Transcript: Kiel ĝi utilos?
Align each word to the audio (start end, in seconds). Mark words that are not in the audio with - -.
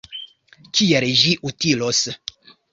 Kiel 0.79 1.07
ĝi 1.21 1.35
utilos? 1.53 2.05